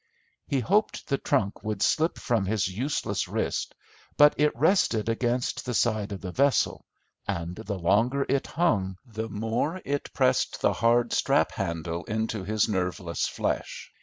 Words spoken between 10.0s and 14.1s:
pressed the hard strap handle into his nerveless flesh.